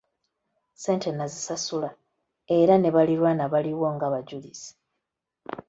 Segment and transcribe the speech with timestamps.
[0.73, 1.89] Ssente nazisasula
[2.57, 4.69] era ne baliraanwa baaliwo ng’abajulizi.